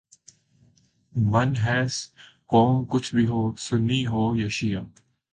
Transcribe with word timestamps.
من 1.15 1.53
حیثء 1.57 2.09
قوم 2.49 2.85
کچھ 2.89 3.13
بھی 3.15 3.25
ہو، 3.25 3.41
سنی 3.57 4.05
ہو 4.07 4.23
یا 4.35 4.47
شعیہ 4.49 4.79